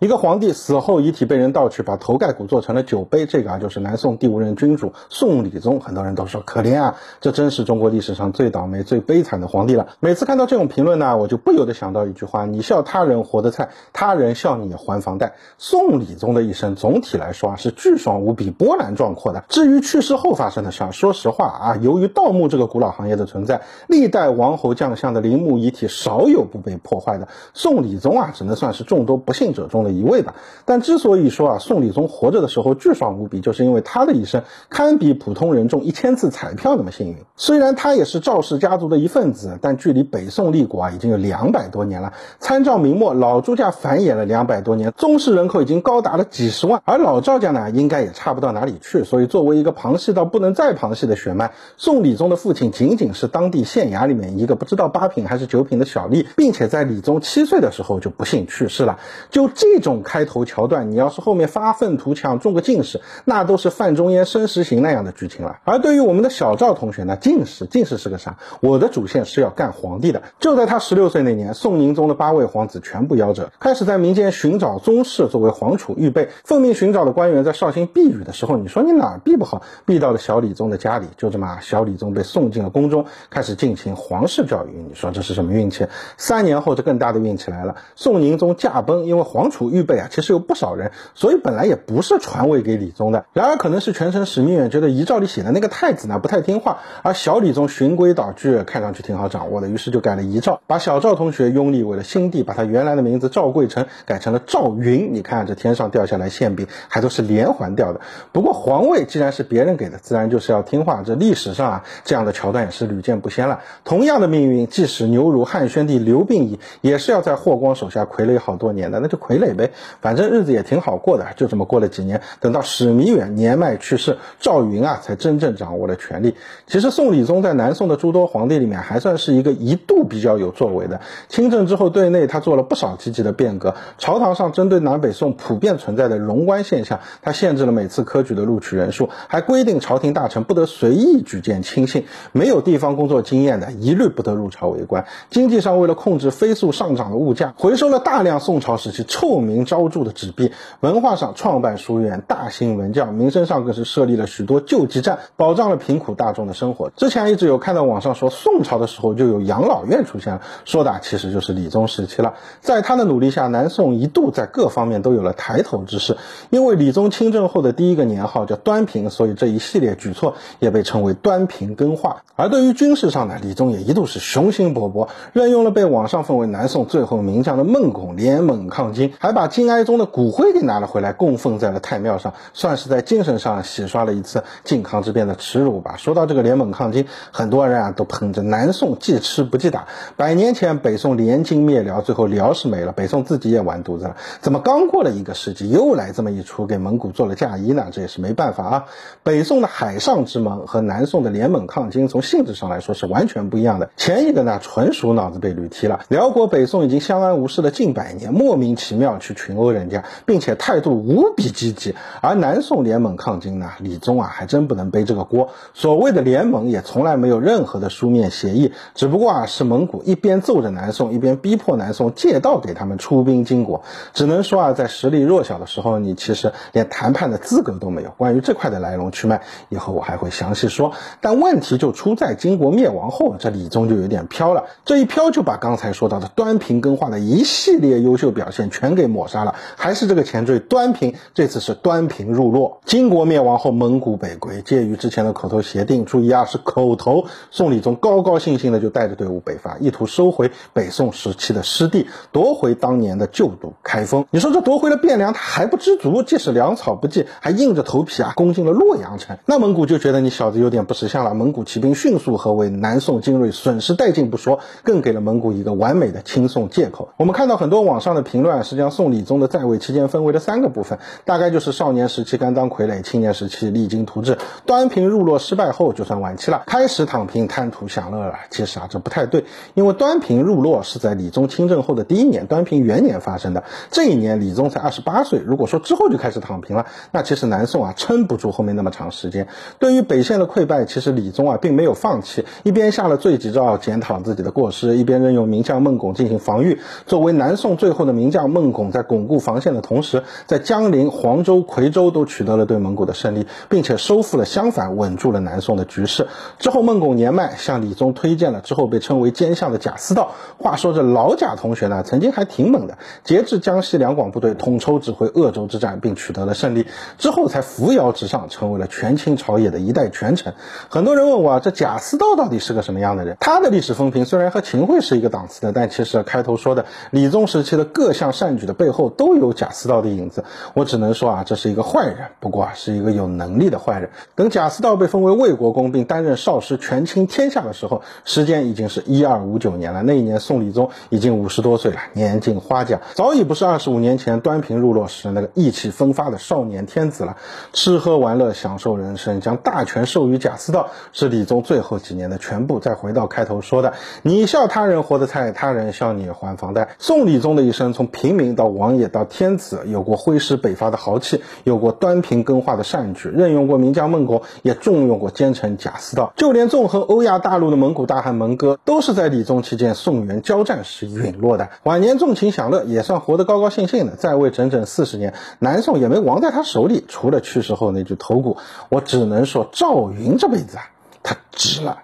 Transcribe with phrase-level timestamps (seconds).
[0.00, 5.78] 一个皇帝死后遗体被人盗取，把头盖骨做成了酒杯，这个啊就是南宋第五任君主宋理宗。
[5.78, 9.88] 很多人都说可怜啊，这真是中国历史上最倒霉、最悲惨的皇帝了。
[10.00, 15.34] 每次看到这种评论呢，我就不由得想到一句话：你笑他人活得菜，他人笑你还房贷。
[15.58, 19.44] 宋理宗的一生总体来说啊是巨爽无比、波澜壮阔的。
[19.50, 27.28] 至于去世后发生的事儿，说实话啊，由于盗墓这个古老行业的存在，历代王侯将相的陵墓遗体少有不被破坏的。
[27.52, 30.34] 宋理宗啊，只能算是众多不幸者中的一位吧。
[30.64, 37.16] 但之所以说啊，宋理宗活着的时候巨爽无比，就是因为他的一生堪比普通人中一千次彩票那么幸运。
[37.36, 42.12] 虽然他也是赵氏家族的一份子，但距离北宋立国啊已经有两百多年了。
[42.38, 49.04] 参照明末老朱家繁衍了两百多年，宗室人口已经高达了几十万，而老赵家呢，应该也差不到哪里去。
[49.04, 58.98] 所以作为一个旁系到不能再旁系的血脉，宋理宗的父亲仅仅是当地县衙里面一个不知道八品还是九品的小吏，并且在理宗七岁的时候就不幸去世了。
[59.30, 65.58] 就这种开头桥段，你要是后面发愤图强，中个进士，那都是范仲淹升实行那样的剧情了。
[65.64, 68.38] 而对于我们的小赵同学呢，进士，进士是个啥？
[68.60, 70.22] 我的主线是要干皇帝的。
[70.38, 76.28] 就在他十六岁那年，宋宁宗的八位皇子全部夭折，开始在民间寻找宗室作为皇储预备。
[76.44, 79.62] 奉命寻找的官员在绍兴避雨的时候，你说你哪儿避不好？
[79.86, 84.70] 避到了小李宗的家里，就这么小李宗被送进了宫中，开始进行皇室教育。
[84.88, 85.86] 你说这是什么运气？
[86.16, 93.24] 三年后，这更大的运气来了，宋宁宗驾崩，因为皇储预备啊，其实有不少人，所以本来也不是传位给李宗的。
[93.32, 105.12] 然而可能是全程史密远觉得遗诏里写的那个太子呢不太听话，而小李宗循规蹈矩，看上去挺好掌握的，于是就改了遗诏，把小赵同学拥立为了新帝，把他原来的名字赵贵成改成了赵云。
[105.12, 108.00] 你看这天上掉下来馅饼，还都是连环掉的。
[108.32, 111.02] 不过皇位既然是别人给的，自然就是要听话。
[111.04, 113.60] 这历史上啊，这样的桥段也是屡见不鲜了。
[113.84, 121.26] 同样的命运，即使牛如汉宣帝刘病已，也是要在霍光手下傀儡好多年的，那就傀儡呗，哎反正日子也挺好过的。
[121.36, 126.34] 就这么过了几年，等到史弥远年迈去世，赵云啊才真正掌握了权力。
[126.66, 131.00] 其实宋理宗在南宋的诸多皇帝里面，还算是一个一度比较有作为的。
[131.28, 133.74] 亲政之后，对内他做了不少积极的变革。
[133.98, 145.06] 朝堂上针对南北宋普遍存在的荣官现象，他限制了每次科举的录取人数，还规定朝廷大臣不得随意举荐亲信，没有地方工作经验的一律不得入朝为官。
[145.30, 150.52] 经济上为了控制飞速上涨的物价，回收了大量宋朝时期臭名昭著的纸币。
[150.80, 156.90] 文化上创办书院，大兴文教；民生上更是设立了许多救济站，保障了贫苦大众的生活。
[156.90, 162.34] 之前一直有看到网上说宋朝的时候就有养老院出现了，说的其实就是理宗时期了。
[162.60, 166.16] 在他的努力下，南宋一度在各方面都有了抬头之势。
[166.50, 172.22] 因为理宗亲政后的第一个年号叫端平，所以这一系列举措也被称为端平更化。
[172.36, 185.94] 而对于军事上呢，理宗也一度是雄心勃勃，任用了被网上奉为南宋最后名将的孟拱联蒙抗金，还还把金哀宗的骨灰给拿了回来，供奉在了太庙上，算是在精神上洗刷了一次靖康之变的耻辱吧。
[185.96, 189.86] 说到这个联盟抗金，很多人啊都捧着南宋记吃不记打，
[190.16, 194.16] 百年前北宋联金灭辽，最后辽是没了，北宋自己也完犊子了。
[194.40, 197.86] 怎么刚过了一个世纪，又来这么一出，给蒙古做了嫁衣呢？
[197.92, 198.84] 这也是没办法啊。
[199.22, 203.90] 北宋的海上之盟和南宋的联盟抗金，从性质上来说是完全不一样的。
[203.96, 206.00] 前一个呢，纯属脑子被驴踢了。
[206.08, 211.94] 辽国北宋已经相安无事了近百年，莫名其妙去群殴人家，并且态度无比积极。
[212.20, 215.50] 而南宋联盟抗金呢，理宗啊还真不能背这个锅。
[215.74, 223.82] 所谓的联盟也从来没有任何的书面协议，只不过啊是蒙古一边揍着南宋，一边逼迫南宋借道给他们出兵金国。
[224.14, 228.10] 只能说啊，在实力弱小的时候，你其实连谈判的资格都没有。
[228.16, 230.92] 关于这块的来龙去脉，以后我还会详细说。
[231.20, 234.64] 但问题就出在金国灭亡后，这理宗就有点飘了。
[234.84, 239.54] 这一飘就把刚才说到的端平更化的一系列优秀表现全给抹杀了。
[239.76, 242.80] 还是这个前缀端平，这次是端平入洛。
[242.86, 247.26] 金国灭亡后，蒙古北归，介于之前的口头协定，注意啊，是口头。
[247.50, 254.24] 宋理宗高高兴兴的就带着队伍北伐，意图收回北宋时期的失地，夺回当年的旧都开封。
[254.30, 259.36] 你说这夺回了汴梁，他还不知足，即使粮草不济，还硬着头皮啊攻进了洛阳城。
[259.46, 261.34] 那蒙古就觉得你小子有点不识相了。
[261.34, 267.08] 蒙古骑兵迅速合围，南宋精锐损失殆尽不说，更给了蒙古一个完美的亲宋借口。
[267.16, 274.36] 我们看到很多网上的评论是将宋理宗的在位期间分为了三个部分，大概就是少年时期甘当傀儡，青年时期励精图治，
[274.66, 278.34] 端平入洛失败后就算晚期了，开始躺平贪图享乐了。
[278.50, 283.64] 其实啊这不太对，因为端平入洛是在理宗亲政后的第一年，端平元年发生的。
[283.90, 289.48] 这一年理宗才二十八岁，如果说之后就开始躺平了，那其实南宋啊撑不住后面那么长时间。
[289.78, 296.78] 对于北线的溃败，其实理宗啊并没有放弃，一边下了罪己诏检讨自己的过失，一边任用名将孟拱进行防御。
[297.06, 306.28] 作为南宋最后的名将，孟拱在巩固防线的同时，在江陵、黄州、夔州都取得了对蒙古的胜利，并且收复了襄樊，稳住了南宋的局势。
[306.58, 310.32] 之后，孟拱年迈，向李宗推荐了之后被称为奸相的贾似道。
[310.58, 316.86] 话说这老贾同学呢，曾经还挺猛的，节制江西两广部队，统筹指挥鄂州之战，并取得了胜利。
[317.18, 320.54] 之后才扶摇直上，成为了权倾朝野的一代权臣。
[320.88, 323.36] 很多人问我，这贾似道到底是个什么样的人？
[323.40, 330.44] 他的历史风评虽然和秦桧是一个档次的，但其实开头说的李宗时期的各项善举的背后都有贾似道的影子。
[330.72, 334.08] 我只能说啊，这是一个坏人，不过啊，是一个有能力的坏人。
[334.34, 340.02] 等贾似道被封为魏国公，并担任少师，权倾天下的时候，时间已经是一二五九年了。
[340.02, 347.36] 那一年，宋理宗已经五十多岁了，年近花甲，早已不是二十五年前端平入洛时那个意气风发的少年天子了。
[347.74, 352.80] 吃喝玩乐，享受人生，将大权授予贾似道，是李宗最后几年的全部。
[352.80, 353.92] 再回到开头说的，
[354.22, 356.96] 你笑他人活得菜，他人笑你还房贷。
[356.98, 366.32] 宋理宗的一生，从平民到王爷到天子，有过挥师北伐的豪气，有过端平更化的善举，任用过名将孟拱，也重用过奸臣贾似道。
[366.36, 371.70] 就连纵横欧亚大陆的蒙古大汗蒙哥，都是在李宗期间宋元交战时陨落的。
[371.82, 377.04] 晚年纵情享乐，也算活得高高兴兴的，在位整整四十年，南宋也没亡在他手里。
[377.08, 378.56] 除了去世后那句头骨，
[378.88, 380.90] 我只能说赵云这辈子啊，
[381.22, 382.02] 他值了。